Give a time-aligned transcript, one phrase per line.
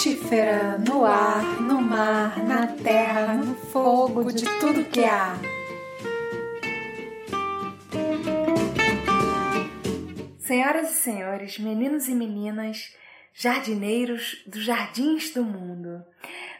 [0.00, 5.36] frutífera no ar, no mar, na terra, no fogo, de tudo que há.
[10.38, 12.96] Senhoras e senhores, meninos e meninas,
[13.34, 16.02] jardineiros dos jardins do mundo.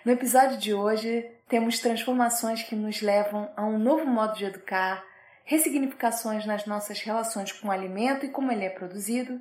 [0.05, 5.03] No episódio de hoje, temos transformações que nos levam a um novo modo de educar,
[5.45, 9.41] ressignificações nas nossas relações com o alimento e como ele é produzido,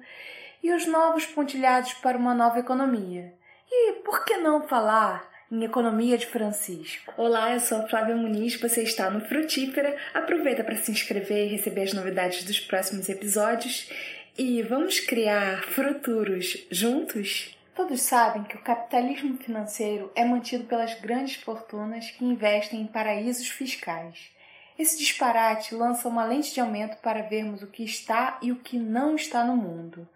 [0.64, 3.38] e os novos pontilhados para uma nova economia.
[3.72, 7.14] E por que não falar em Economia de Francisco?
[7.16, 9.96] Olá, eu sou a Flávia Muniz, você está no Frutífera.
[10.12, 13.88] Aproveita para se inscrever e receber as novidades dos próximos episódios.
[14.36, 17.56] E vamos criar futuros juntos?
[17.76, 23.50] Todos sabem que o capitalismo financeiro é mantido pelas grandes fortunas que investem em paraísos
[23.50, 24.32] fiscais.
[24.80, 28.80] Esse disparate lança uma lente de aumento para vermos o que está e o que
[28.80, 30.10] não está no mundo.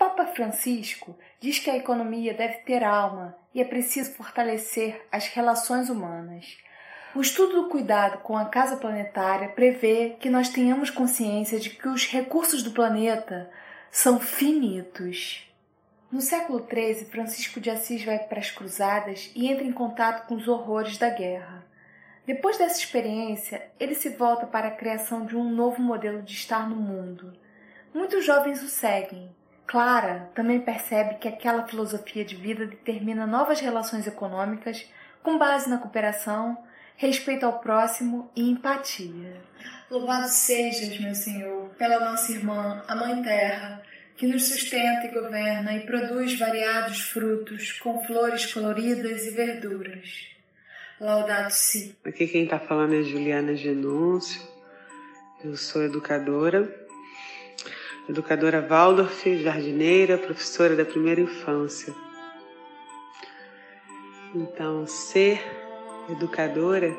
[0.00, 5.90] Papa Francisco diz que a economia deve ter alma e é preciso fortalecer as relações
[5.90, 6.56] humanas.
[7.14, 11.86] O estudo do cuidado com a casa planetária prevê que nós tenhamos consciência de que
[11.86, 13.50] os recursos do planeta
[13.90, 15.46] são finitos.
[16.10, 20.34] No século XIII, Francisco de Assis vai para as cruzadas e entra em contato com
[20.34, 21.62] os horrores da guerra.
[22.26, 26.66] Depois dessa experiência, ele se volta para a criação de um novo modelo de estar
[26.66, 27.36] no mundo.
[27.92, 29.30] Muitos jovens o seguem,
[29.70, 34.84] Clara também percebe que aquela filosofia de vida determina novas relações econômicas
[35.22, 36.58] com base na cooperação,
[36.96, 39.40] respeito ao próximo e empatia.
[39.88, 43.80] Louvado sejas, meu Senhor, pela nossa irmã, a Mãe Terra,
[44.16, 50.30] que nos sustenta e governa e produz variados frutos com flores coloridas e verduras.
[50.98, 51.96] Laudato si.
[52.04, 54.42] Aqui quem está falando é Juliana Genúncio.
[55.44, 56.79] Eu sou educadora
[58.10, 61.94] educadora Waldorf, jardineira, professora da primeira infância.
[64.34, 65.40] Então, ser
[66.08, 66.96] educadora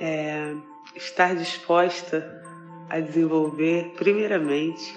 [0.00, 0.54] é
[0.94, 2.42] estar disposta
[2.88, 4.96] a desenvolver, primeiramente,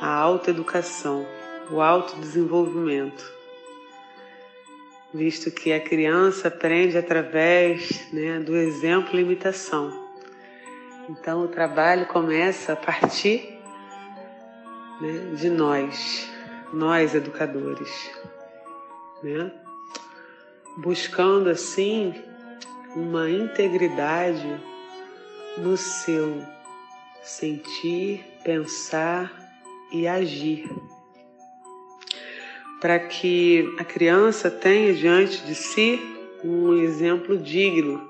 [0.00, 1.26] a autoeducação,
[1.70, 3.24] o autodesenvolvimento,
[5.14, 10.08] visto que a criança aprende através né, do exemplo e imitação.
[11.08, 13.57] Então, o trabalho começa a partir
[15.00, 16.28] né, de nós,
[16.72, 18.10] nós educadores,
[19.22, 19.52] né?
[20.76, 22.14] buscando assim
[22.94, 24.60] uma integridade
[25.56, 26.42] no seu
[27.22, 29.32] sentir, pensar
[29.92, 30.70] e agir,
[32.80, 36.00] para que a criança tenha diante de si
[36.44, 38.08] um exemplo digno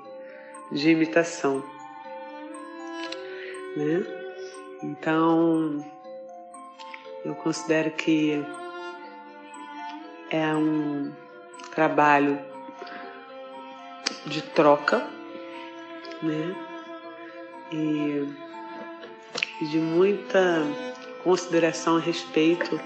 [0.71, 1.65] de imitação.
[3.77, 4.05] Né?
[4.83, 5.85] Então,
[7.29, 8.43] eu considero que
[10.31, 11.13] é um
[11.75, 12.39] trabalho
[14.25, 15.07] de troca,
[16.23, 16.57] né?
[17.71, 18.27] E,
[19.67, 20.63] de muita
[21.23, 22.81] consideração a respeito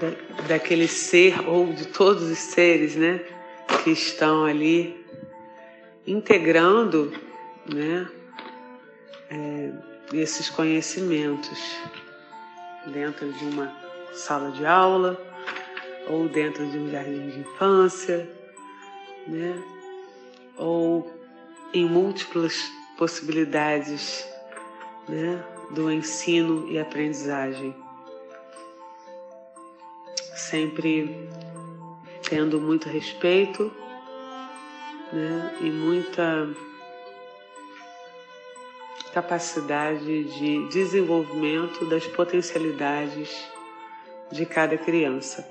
[0.00, 3.24] da, daquele ser ou de todos os seres, né?
[3.82, 5.06] Que estão ali
[6.06, 7.10] integrando,
[7.66, 8.06] né?
[9.30, 9.72] É,
[10.12, 11.58] esses conhecimentos
[12.86, 13.72] dentro de uma
[14.12, 15.20] sala de aula
[16.08, 18.28] ou dentro de um jardim de infância,
[19.26, 19.62] né?
[20.56, 21.12] Ou
[21.72, 24.26] em múltiplas possibilidades,
[25.08, 27.74] né, do ensino e aprendizagem.
[30.34, 31.28] Sempre
[32.28, 33.70] tendo muito respeito,
[35.12, 36.48] né, e muita
[39.18, 43.50] capacidade de desenvolvimento das potencialidades
[44.30, 45.44] de cada criança.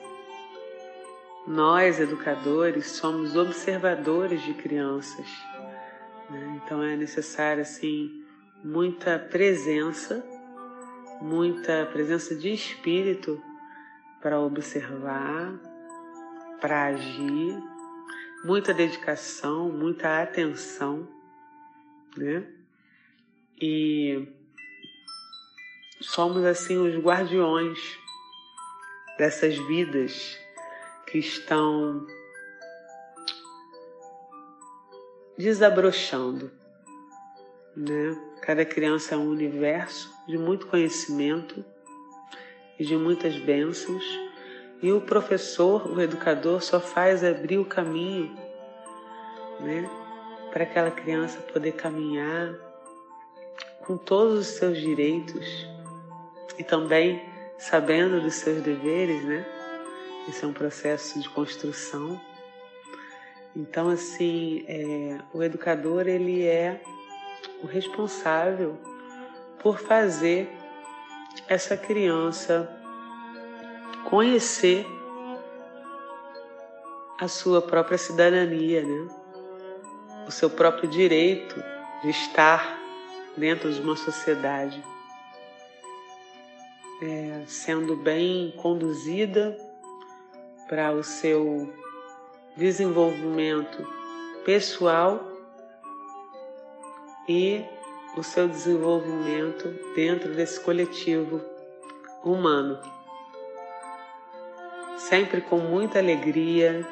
[1.46, 5.28] Nós, educadores, somos observadores de crianças,
[6.30, 6.62] né?
[6.64, 8.24] então é necessário assim
[8.64, 10.26] muita presença,
[11.20, 13.42] muita presença de espírito
[14.22, 15.60] para observar,
[16.62, 17.62] para agir,
[18.46, 21.06] muita dedicação, muita atenção,
[22.16, 22.57] né?
[23.60, 24.28] E
[26.00, 27.80] somos assim os guardiões
[29.18, 30.38] dessas vidas
[31.08, 32.06] que estão
[35.38, 36.52] desabrochando,
[37.76, 38.16] né?
[38.42, 41.66] Cada criança é um universo de muito conhecimento
[42.80, 44.04] e de muitas bênçãos,
[44.82, 48.36] e o professor, o educador, só faz abrir o caminho,
[49.60, 49.90] né?
[50.52, 52.67] Para aquela criança poder caminhar
[53.88, 55.66] com todos os seus direitos
[56.60, 57.24] e também
[57.58, 59.46] sabendo dos seus deveres, né?
[60.28, 62.20] Esse é um processo de construção.
[63.56, 66.82] Então, assim, é, o educador ele é
[67.64, 68.78] o responsável
[69.60, 70.52] por fazer
[71.48, 72.70] essa criança
[74.04, 74.86] conhecer
[77.20, 79.08] a sua própria cidadania, né?
[80.28, 81.56] o seu próprio direito
[82.04, 82.87] de estar
[83.38, 84.84] dentro de uma sociedade,
[87.02, 89.56] é, sendo bem conduzida
[90.68, 91.72] para o seu
[92.56, 93.88] desenvolvimento
[94.44, 95.24] pessoal
[97.30, 97.64] e
[98.18, 101.40] o seu desenvolvimento dentro desse coletivo
[102.24, 102.80] humano.
[104.98, 106.86] Sempre com muita alegria,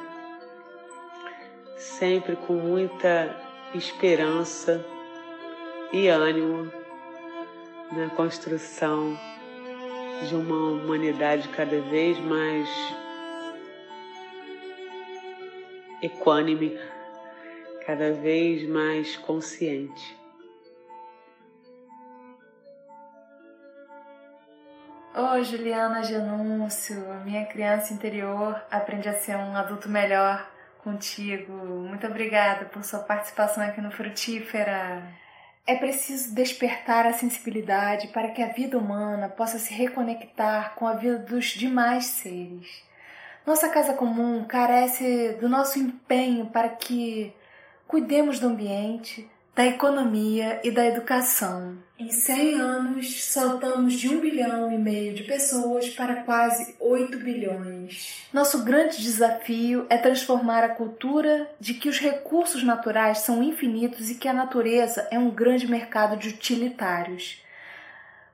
[1.76, 3.36] sempre com muita
[3.74, 4.86] esperança
[5.92, 6.72] e ânimo
[7.92, 9.18] na construção
[10.28, 12.70] de uma humanidade cada vez mais
[16.02, 16.78] equânime,
[17.86, 20.18] cada vez mais consciente.
[25.16, 30.46] Ô oh, Juliana Genúncio, minha criança interior aprende a ser um adulto melhor
[30.80, 31.54] contigo.
[31.54, 35.25] Muito obrigada por sua participação aqui no Frutífera.
[35.68, 40.94] É preciso despertar a sensibilidade para que a vida humana possa se reconectar com a
[40.94, 42.84] vida dos demais seres.
[43.48, 47.34] Nossa casa comum carece do nosso empenho para que
[47.88, 51.78] cuidemos do ambiente, da economia e da educação.
[51.98, 58.28] Em 100 anos, saltamos de 1 bilhão e meio de pessoas para quase 8 bilhões.
[58.34, 64.16] Nosso grande desafio é transformar a cultura de que os recursos naturais são infinitos e
[64.16, 67.42] que a natureza é um grande mercado de utilitários.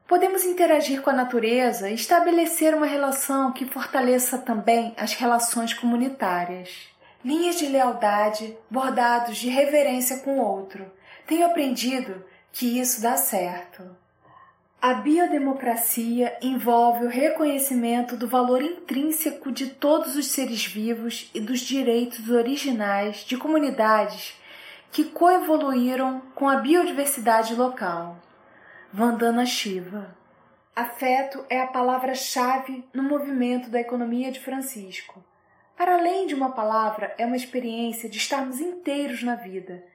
[0.08, 6.90] Podemos interagir com a natureza e estabelecer uma relação que fortaleça também as relações comunitárias.
[7.24, 10.92] Linhas de lealdade bordados de reverência com o outro
[11.26, 13.84] tenho aprendido que isso dá certo.
[14.82, 21.60] A biodemocracia envolve o reconhecimento do valor intrínseco de todos os seres vivos e dos
[21.60, 24.36] direitos originais de comunidades
[24.92, 28.18] que coevoluíram com a biodiversidade local.
[28.92, 30.16] Vandana Shiva.
[30.76, 35.24] Afeto é a palavra-chave no movimento da economia de Francisco.
[35.78, 39.91] Para além de uma palavra, é uma experiência de estarmos inteiros na vida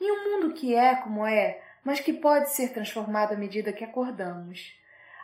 [0.00, 3.84] em um mundo que é como é, mas que pode ser transformado à medida que
[3.84, 4.74] acordamos.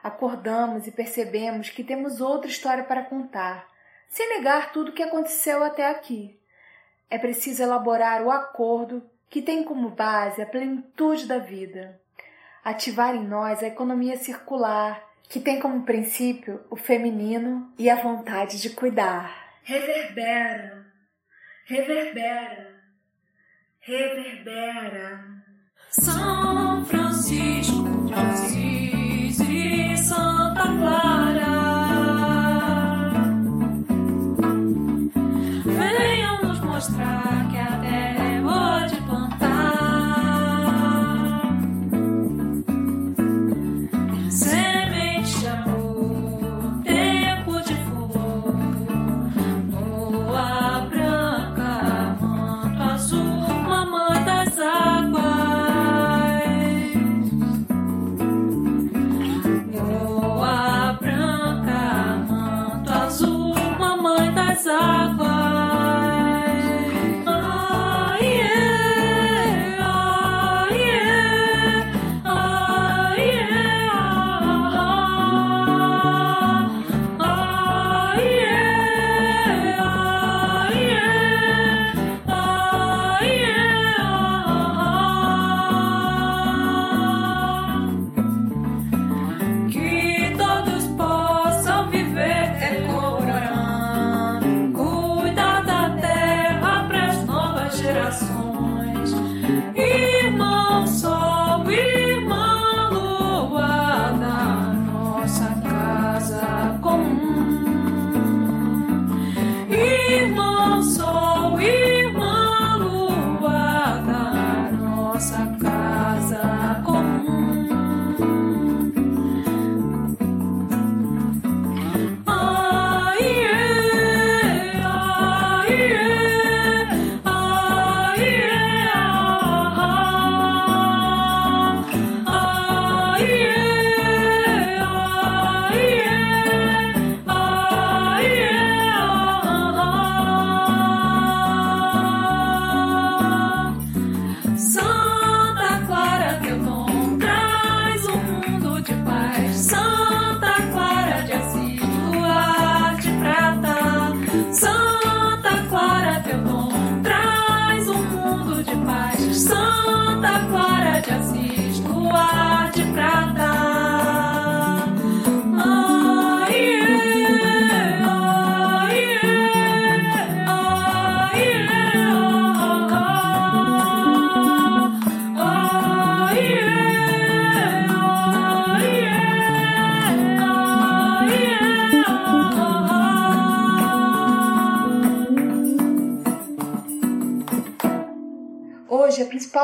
[0.03, 3.67] Acordamos e percebemos que temos outra história para contar,
[4.09, 6.39] sem negar tudo o que aconteceu até aqui.
[7.09, 12.01] É preciso elaborar o acordo que tem como base a plenitude da vida.
[12.65, 18.61] Ativar em nós a economia circular, que tem como princípio o feminino e a vontade
[18.61, 19.59] de cuidar.
[19.63, 20.87] Reverbera,
[21.67, 22.74] reverbera
[23.87, 25.21] reverbera.
[25.91, 28.15] São Francisco de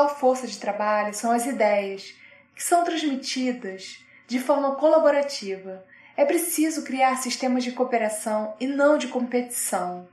[0.01, 2.15] principal força de trabalho são as ideias,
[2.55, 5.85] que são transmitidas de forma colaborativa.
[6.15, 10.07] É preciso criar sistemas de cooperação e não de competição.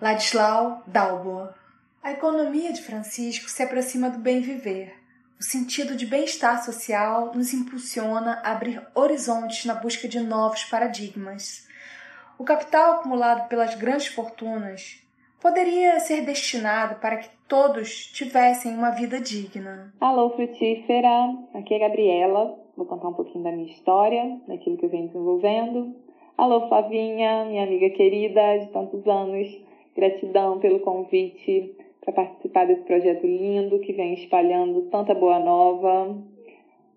[0.00, 1.54] Ladislau Dalbor.
[2.02, 4.94] A economia de Francisco se aproxima do bem viver.
[5.40, 11.66] O sentido de bem-estar social nos impulsiona a abrir horizontes na busca de novos paradigmas.
[12.38, 15.03] O capital acumulado pelas grandes fortunas
[15.44, 19.92] poderia ser destinado para que todos tivessem uma vida digna.
[20.00, 21.36] Alô, frutífera!
[21.52, 22.58] Aqui é a Gabriela.
[22.74, 25.94] Vou contar um pouquinho da minha história, daquilo que eu venho desenvolvendo.
[26.38, 29.46] Alô, Flavinha, minha amiga querida de tantos anos.
[29.94, 36.16] Gratidão pelo convite para participar desse projeto lindo que vem espalhando tanta boa nova.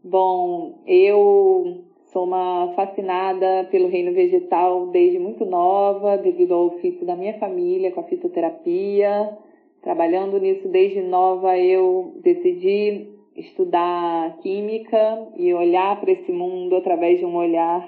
[0.01, 7.16] Bom, eu sou uma fascinada pelo reino vegetal desde muito nova, devido ao ofício da
[7.16, 9.38] minha família com a fitoterapia.
[9.82, 17.26] Trabalhando nisso desde nova, eu decidi estudar química e olhar para esse mundo através de
[17.26, 17.88] um olhar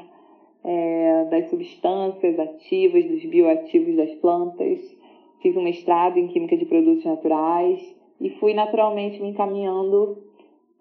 [0.63, 4.99] é, das substâncias ativas, dos bioativos das plantas
[5.41, 10.17] fiz um mestrado em Química de Produtos Naturais e fui naturalmente me encaminhando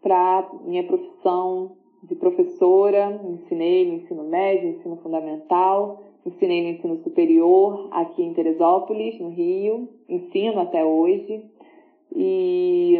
[0.02, 3.20] para minha profissão de professora.
[3.24, 9.88] Ensinei no ensino médio, ensino fundamental, ensinei no ensino superior aqui em Teresópolis, no Rio,
[10.08, 11.44] ensino até hoje.
[12.14, 12.98] E,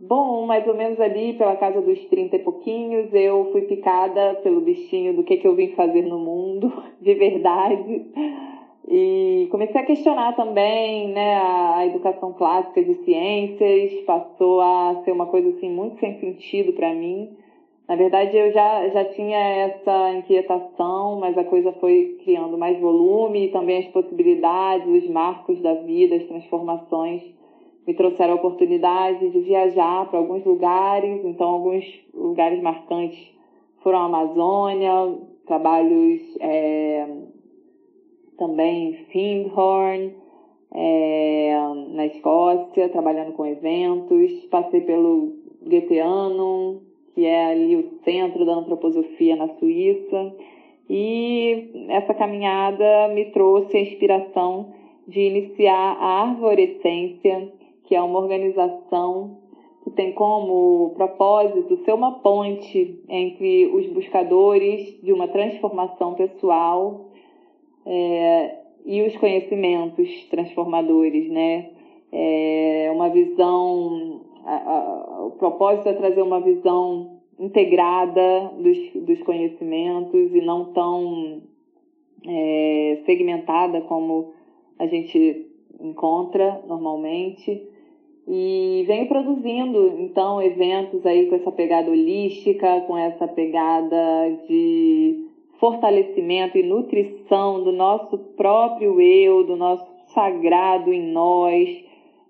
[0.00, 4.60] bom, mais ou menos ali pela casa dos 30 e pouquinhos, eu fui picada pelo
[4.60, 8.06] bichinho do que, que eu vim fazer no mundo, de verdade.
[8.88, 15.26] E comecei a questionar também né, a educação clássica de ciências, passou a ser uma
[15.26, 17.36] coisa assim muito sem sentido para mim.
[17.88, 23.46] Na verdade, eu já, já tinha essa inquietação, mas a coisa foi criando mais volume
[23.46, 27.22] e também as possibilidades, os marcos da vida, as transformações
[27.86, 31.24] me trouxeram a oportunidade de viajar para alguns lugares.
[31.24, 33.32] Então, alguns lugares marcantes
[33.82, 37.06] foram a Amazônia, trabalhos é,
[38.36, 40.12] também em Findhorn,
[40.74, 41.56] é,
[41.92, 44.44] na Escócia, trabalhando com eventos.
[44.46, 46.80] Passei pelo Goetheanum,
[47.16, 50.36] que é ali o centro da antroposofia na Suíça.
[50.88, 54.74] E essa caminhada me trouxe a inspiração
[55.08, 57.50] de iniciar a Arvorescência,
[57.84, 59.38] que é uma organização
[59.82, 67.06] que tem como propósito ser uma ponte entre os buscadores de uma transformação pessoal
[67.86, 71.70] é, e os conhecimentos transformadores, né?
[72.12, 74.20] É uma visão,
[75.26, 81.42] o propósito é trazer uma visão integrada dos, dos conhecimentos e não tão
[82.26, 84.32] é, segmentada como
[84.78, 85.46] a gente
[85.80, 87.62] encontra normalmente.
[88.28, 93.96] E venho produzindo, então, eventos aí com essa pegada holística, com essa pegada
[94.48, 95.26] de
[95.60, 101.84] fortalecimento e nutrição do nosso próprio eu, do nosso sagrado em nós,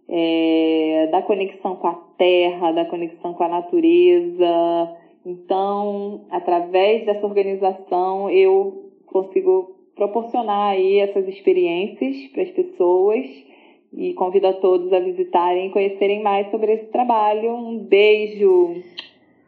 [0.08, 4.96] é, da conexão com a terra, da conexão com a natureza.
[5.24, 13.26] Então, através dessa organização, eu consigo proporcionar aí essas experiências para as pessoas
[13.92, 17.54] e convido a todos a visitarem e conhecerem mais sobre esse trabalho.
[17.54, 18.82] Um beijo!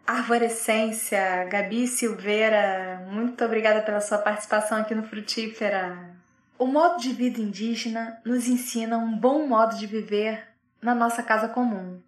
[0.06, 6.16] Arvorescência, Gabi Silveira, muito obrigada pela sua participação aqui no Frutífera.
[6.58, 10.48] O modo de vida indígena nos ensina um bom modo de viver
[10.80, 11.98] na nossa casa comum.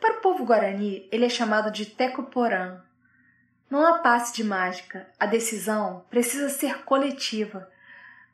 [0.00, 2.80] Para o povo guarani, ele é chamado de tecoporã.
[3.70, 7.70] Não há passe de mágica, a decisão precisa ser coletiva.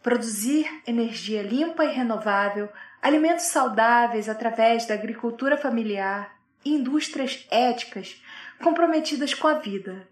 [0.03, 2.69] Produzir energia limpa e renovável,
[3.03, 8.23] alimentos saudáveis através da agricultura familiar, indústrias éticas
[8.63, 10.09] comprometidas com a vida.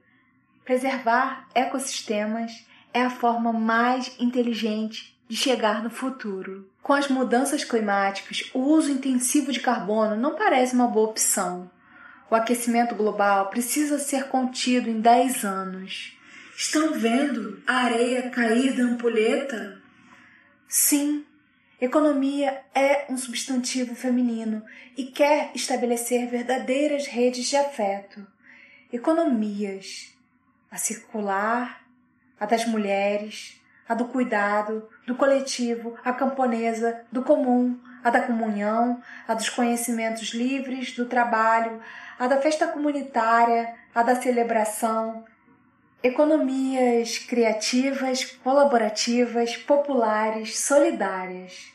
[0.65, 6.69] Preservar ecossistemas é a forma mais inteligente de chegar no futuro.
[6.85, 11.71] Com as mudanças climáticas, o uso intensivo de carbono não parece uma boa opção.
[12.31, 16.15] O aquecimento global precisa ser contido em 10 anos.
[16.55, 19.81] Estão vendo a areia cair da ampulheta?
[20.69, 21.25] Sim,
[21.81, 24.63] Economia é um substantivo feminino
[24.95, 28.27] e quer estabelecer verdadeiras redes de afeto.
[28.93, 30.15] Economias:
[30.71, 31.83] a circular,
[32.39, 39.01] a das mulheres, a do cuidado, do coletivo, a camponesa, do comum, a da comunhão,
[39.27, 41.81] a dos conhecimentos livres, do trabalho,
[42.19, 45.25] a da festa comunitária, a da celebração.
[46.03, 51.73] Economias criativas, colaborativas, populares, solidárias.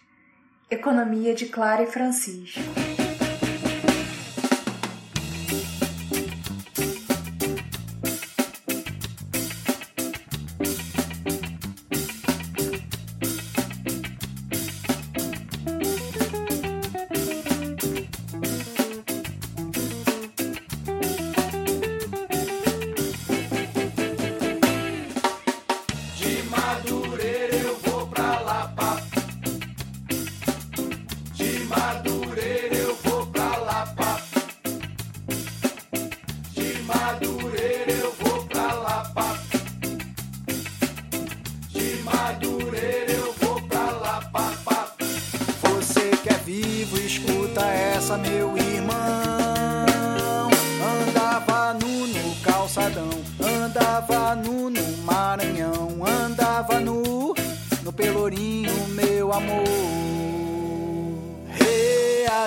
[0.69, 2.88] Economia de Clara e Francisco.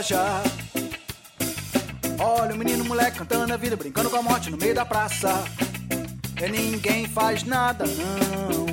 [0.02, 0.42] Reaja.
[2.18, 5.44] Olha o menino moleque cantando a vida, brincando com a morte no meio da praça.
[6.42, 8.66] E ninguém faz nada, não.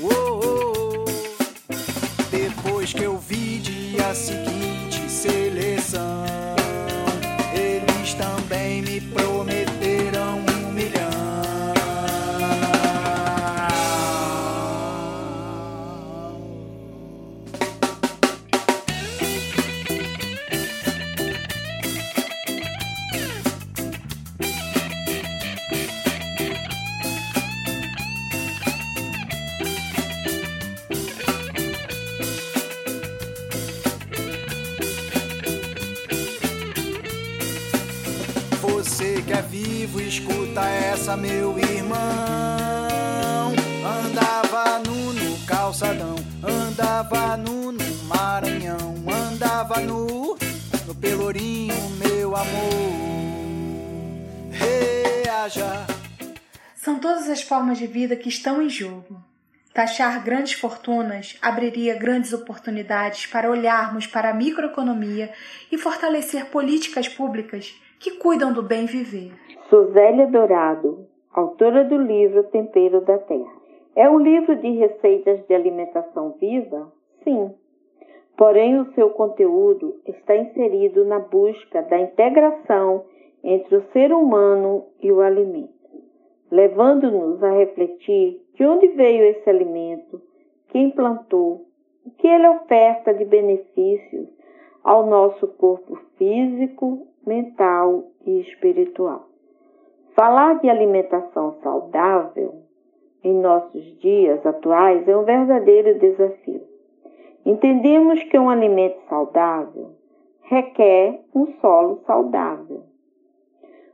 [0.00, 2.26] Oh, oh, oh.
[2.30, 6.24] Depois que eu vi dia seguinte seleção,
[7.52, 8.63] eles também
[41.12, 41.98] meu irmão.
[43.84, 50.36] Andava nu no calçadão, andava nu no Maranhão, andava nu
[50.86, 52.82] no Pelourinho, meu amor.
[54.50, 55.86] Reaja.
[56.74, 59.22] São todas as formas de vida que estão em jogo.
[59.74, 65.32] Taxar grandes fortunas abriria grandes oportunidades para olharmos para a microeconomia
[65.70, 69.32] e fortalecer políticas públicas que cuidam do bem viver.
[69.70, 73.52] Suzélia Dourado, autora do livro Tempero da Terra.
[73.96, 76.92] É um livro de receitas de alimentação viva?
[77.22, 77.50] Sim.
[78.36, 83.04] Porém, o seu conteúdo está inserido na busca da integração
[83.42, 85.72] entre o ser humano e o alimento,
[86.50, 90.20] levando-nos a refletir de onde veio esse alimento,
[90.68, 91.64] quem plantou,
[92.04, 94.28] o que ele oferta de benefícios
[94.82, 99.33] ao nosso corpo físico, mental e espiritual.
[100.14, 102.62] Falar de alimentação saudável
[103.24, 106.62] em nossos dias atuais é um verdadeiro desafio.
[107.44, 109.90] Entendemos que um alimento saudável
[110.42, 112.84] requer um solo saudável.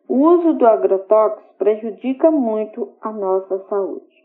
[0.07, 4.25] O uso do agrotóxico prejudica muito a nossa saúde.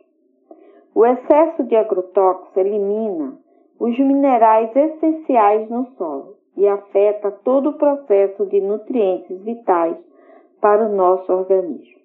[0.94, 3.38] O excesso de agrotóxicos elimina
[3.80, 9.96] os minerais essenciais no solo e afeta todo o processo de nutrientes vitais
[10.66, 12.00] para o nosso organismo.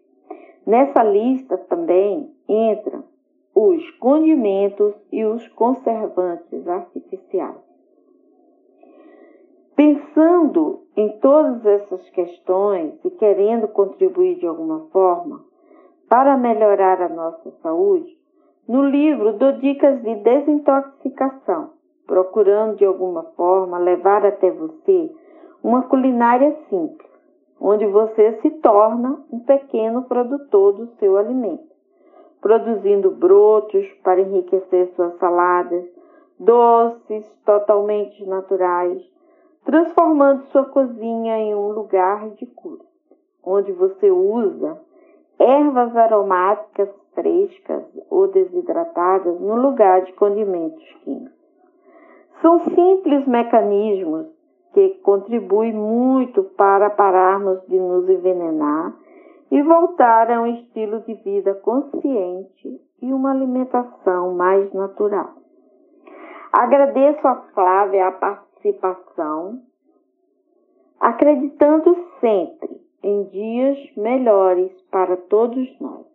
[0.66, 3.04] Nessa lista também entram
[3.54, 7.56] os condimentos e os conservantes artificiais.
[9.74, 15.42] Pensando em todas essas questões e querendo contribuir de alguma forma
[16.06, 18.14] para melhorar a nossa saúde,
[18.68, 21.70] no livro dou dicas de desintoxicação,
[22.06, 25.10] procurando de alguma forma levar até você
[25.64, 27.09] uma culinária simples,
[27.60, 31.68] onde você se torna um pequeno produtor do seu alimento,
[32.40, 35.84] produzindo brotos para enriquecer suas saladas,
[36.38, 39.02] doces totalmente naturais,
[39.64, 42.84] transformando sua cozinha em um lugar de cura,
[43.44, 44.80] onde você usa
[45.38, 51.38] ervas aromáticas frescas ou desidratadas no lugar de condimentos químicos.
[52.40, 54.26] São simples mecanismos
[54.72, 58.94] que contribuem muito para pararmos de nos envenenar
[59.50, 65.34] e voltar a um estilo de vida consciente e uma alimentação mais natural.
[66.52, 69.60] Agradeço a Flávia a participação,
[71.00, 76.09] acreditando sempre em dias melhores para todos nós.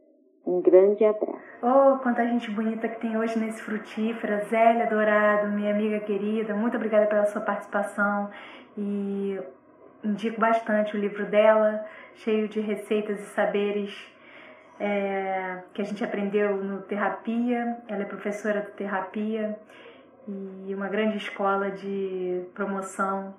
[0.46, 1.40] Um grande abraço.
[1.62, 4.46] Oh, quanta gente bonita que tem hoje nesse Frutífera.
[4.46, 8.30] Zélia Dourado, minha amiga querida, muito obrigada pela sua participação
[8.78, 9.40] e
[10.04, 13.92] indico bastante o livro dela, cheio de receitas e saberes
[14.80, 17.78] é, que a gente aprendeu no Terapia.
[17.88, 19.58] Ela é professora de Terapia
[20.28, 23.34] e uma grande escola de promoção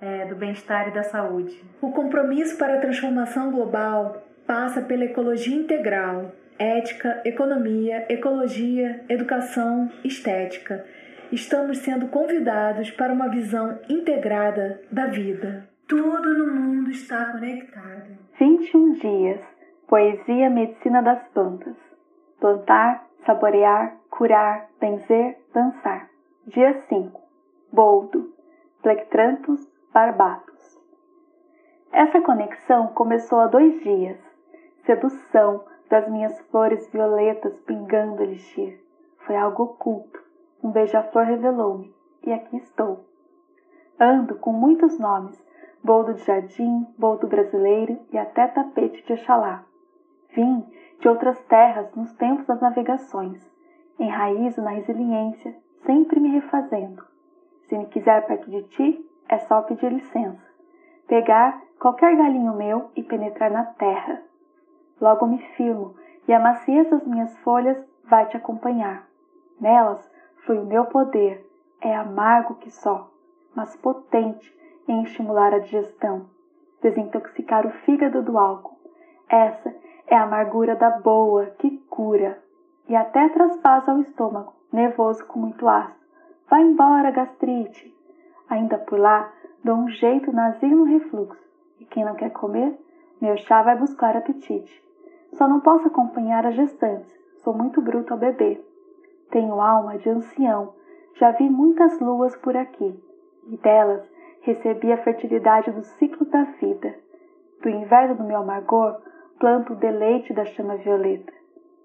[0.00, 1.62] é, do bem-estar e da saúde.
[1.82, 10.84] O compromisso para a transformação global passa pela ecologia integral ética, economia, ecologia, educação, estética.
[11.32, 15.68] Estamos sendo convidados para uma visão integrada da vida.
[15.88, 18.18] Tudo no mundo está conectado.
[18.38, 19.40] 21 dias.
[19.88, 21.76] Poesia Medicina das Plantas.
[22.40, 26.08] Plantar, saborear, curar, benzer, dançar.
[26.46, 27.20] Dia 5.
[27.72, 28.32] Boldo.
[28.82, 29.60] Plectranthus
[29.92, 30.56] barbatus.
[31.92, 34.18] Essa conexão começou há dois dias.
[34.84, 38.80] Sedução, das minhas flores violetas pingando elixir.
[39.18, 40.22] Foi algo oculto.
[40.62, 41.94] Um beija-flor revelou-me,
[42.24, 43.04] e aqui estou.
[43.98, 45.42] Ando com muitos nomes,
[45.82, 49.64] boldo de jardim, boldo brasileiro e até tapete de Oxalá.
[50.34, 50.64] Vim
[51.00, 53.40] de outras terras nos tempos das navegações.
[53.98, 57.02] Enraizo na resiliência, sempre me refazendo.
[57.68, 60.44] Se me quiser perto de ti, é só pedir licença.
[61.06, 64.22] Pegar qualquer galinho meu e penetrar na terra.
[65.00, 65.94] Logo me firmo,
[66.26, 69.06] e a maciez das minhas folhas vai te acompanhar.
[69.60, 70.10] Nelas
[70.44, 71.46] flui o meu poder,
[71.80, 73.10] é amargo que só,
[73.54, 74.54] mas potente
[74.88, 76.26] em estimular a digestão,
[76.80, 78.76] desintoxicar o fígado do álcool.
[79.28, 79.74] Essa
[80.06, 82.40] é a amargura da boa que cura
[82.88, 85.96] e até traspassa o estômago, nervoso com muito ácido.
[86.48, 87.94] Vai embora, gastrite!
[88.48, 89.32] Ainda por lá,
[89.64, 91.44] dou um jeito no refluxo.
[91.80, 92.78] E quem não quer comer,
[93.20, 94.85] meu chá vai buscar apetite.
[95.32, 97.12] Só não posso acompanhar as gestantes,
[97.42, 98.64] sou muito bruto ao beber.
[99.30, 100.74] Tenho alma de ancião,
[101.14, 102.98] já vi muitas luas por aqui,
[103.48, 104.08] e delas
[104.42, 106.94] recebi a fertilidade do ciclo da vida.
[107.62, 109.00] Do inverno do meu amargor,
[109.38, 111.32] planto o deleite da chama violeta.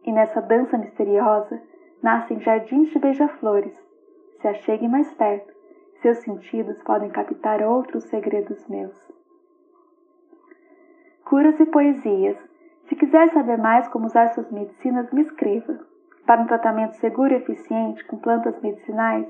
[0.03, 1.61] E nessa dança misteriosa
[2.01, 3.73] nascem jardins de beija-flores.
[4.39, 5.53] Se achegue mais perto,
[6.01, 9.11] seus sentidos podem captar outros segredos meus.
[11.23, 12.37] Curas e poesias.
[12.91, 15.79] Se quiser saber mais como usar suas medicinas, me escreva.
[16.25, 19.25] Para um tratamento seguro e eficiente com plantas medicinais,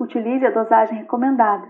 [0.00, 1.64] utilize a dosagem recomendada.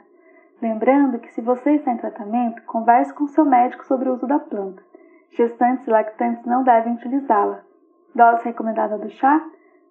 [0.63, 4.39] Lembrando que se você está em tratamento, converse com seu médico sobre o uso da
[4.39, 4.83] planta.
[5.33, 7.61] Gestantes e lactantes não devem utilizá-la.
[8.15, 9.45] Dose recomendada do chá: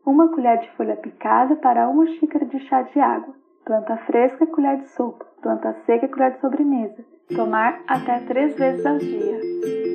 [0.03, 3.35] uma colher de folha picada para uma xícara de chá de água.
[3.63, 5.23] Planta fresca, colher de sopa.
[5.39, 7.05] Planta seca, colher de sobremesa.
[7.35, 9.39] Tomar até três vezes ao dia.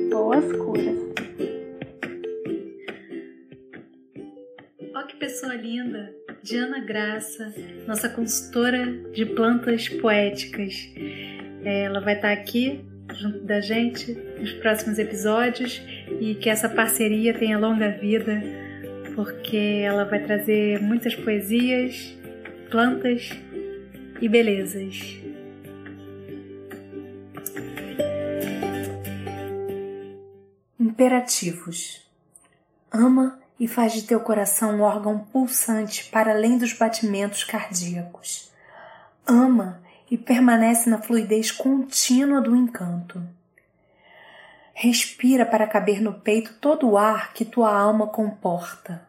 [0.09, 1.48] Boas curas.
[5.19, 6.15] Pessoa linda!
[6.41, 7.53] Diana Graça,
[7.85, 10.89] nossa consultora de plantas poéticas.
[11.63, 15.81] Ela vai estar aqui junto da gente nos próximos episódios
[16.21, 18.41] e que essa parceria tenha longa vida,
[19.13, 22.15] porque ela vai trazer muitas poesias,
[22.69, 23.29] plantas
[24.21, 25.19] e belezas.
[30.79, 32.07] Imperativos.
[32.89, 38.49] Ama e faz de teu coração um órgão pulsante para além dos batimentos cardíacos.
[39.27, 43.21] Ama e permanece na fluidez contínua do encanto.
[44.73, 49.07] Respira para caber no peito todo o ar que tua alma comporta.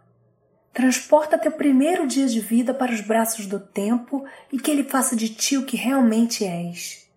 [0.73, 5.15] Transporta teu primeiro dia de vida para os braços do tempo e que ele faça
[5.15, 7.09] de ti o que realmente és.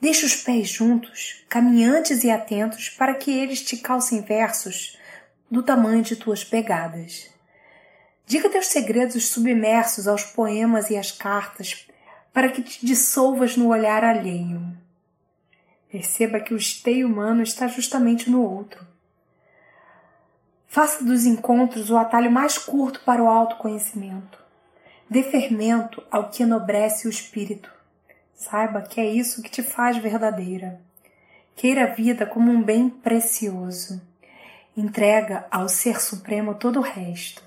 [0.00, 4.98] Deixa os pés juntos, caminhantes e atentos, para que eles te calcem versos
[5.54, 7.30] do tamanho de tuas pegadas.
[8.26, 11.86] Diga teus segredos submersos aos poemas e às cartas,
[12.32, 14.76] para que te dissolvas no olhar alheio.
[15.88, 18.84] Perceba que o esteio humano está justamente no outro.
[20.66, 24.42] Faça dos encontros o atalho mais curto para o autoconhecimento.
[25.08, 27.72] Dê fermento ao que enobrece o espírito.
[28.34, 30.80] Saiba que é isso que te faz verdadeira.
[31.54, 34.02] Queira a vida como um bem precioso.
[34.76, 37.42] Entrega ao Ser Supremo todo o resto.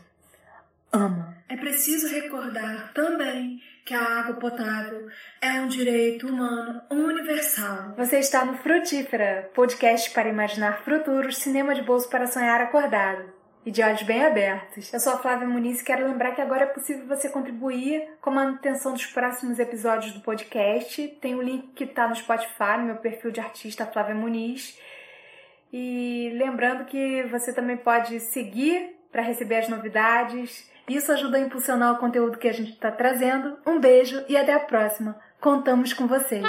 [0.91, 1.35] Ama.
[1.49, 5.07] É preciso recordar também que a água potável
[5.41, 7.93] é um direito humano universal.
[7.97, 13.71] Você está no Frutífera, podcast para imaginar futuros, cinema de bolso para sonhar acordado e
[13.71, 14.93] de olhos bem abertos.
[14.93, 18.29] Eu sou a Flávia Muniz e quero lembrar que agora é possível você contribuir com
[18.29, 21.05] a manutenção dos próximos episódios do podcast.
[21.21, 24.79] Tem o link que está no Spotify, no meu perfil de artista Flávia Muniz.
[25.71, 31.93] E lembrando que você também pode seguir para receber as novidades isso ajuda a impulsionar
[31.93, 33.57] o conteúdo que a gente está trazendo.
[33.65, 35.19] Um beijo e até a próxima.
[35.39, 36.41] Contamos com vocês.